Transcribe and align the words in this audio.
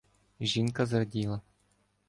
Жінка 0.39 0.85
зраділа. 0.85 1.41